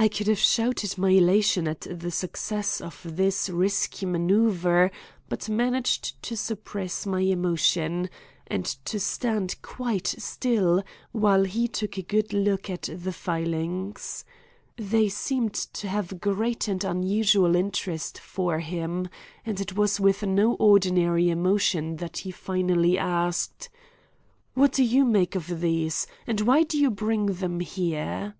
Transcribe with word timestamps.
I 0.00 0.06
could 0.06 0.28
have 0.28 0.38
shouted 0.38 0.96
in 0.96 1.02
my 1.02 1.08
elation 1.10 1.66
at 1.66 1.80
the 1.80 2.12
success 2.12 2.80
of 2.80 3.00
this 3.04 3.50
risky 3.50 4.06
maneuver, 4.06 4.92
but 5.28 5.48
managed 5.48 6.22
to 6.22 6.36
suppress 6.36 7.04
my 7.04 7.18
emotion, 7.18 8.08
and 8.46 8.64
to 8.84 9.00
stand 9.00 9.60
quite 9.60 10.06
still 10.06 10.84
while 11.10 11.42
he 11.42 11.66
took 11.66 11.98
a 11.98 12.02
good 12.02 12.32
look 12.32 12.70
at 12.70 12.82
the 12.94 13.12
filings. 13.12 14.24
They 14.76 15.08
seemed 15.08 15.54
to 15.54 15.88
have 15.88 16.20
great 16.20 16.68
and 16.68 16.84
unusual 16.84 17.56
interest 17.56 18.18
for 18.20 18.60
him 18.60 19.08
and 19.44 19.60
it 19.60 19.74
was 19.76 19.98
with 19.98 20.22
no 20.22 20.54
ordinary 20.60 21.28
emotion 21.28 21.96
that 21.96 22.18
he 22.18 22.30
finally 22.30 22.96
asked: 22.96 23.68
"What 24.54 24.70
do 24.70 24.84
you 24.84 25.04
make 25.04 25.34
out 25.34 25.48
of 25.50 25.60
these, 25.60 26.06
and 26.24 26.42
why 26.42 26.62
do 26.62 26.78
you 26.78 26.88
bring 26.92 27.26
them 27.26 27.58
here?" 27.58 28.36